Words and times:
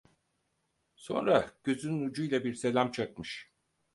Sonra 0.95 1.51
gözünün 1.63 2.05
ucuyla 2.07 2.43
bir 2.43 2.53
selam 2.53 2.91
çakmış. 2.91 3.51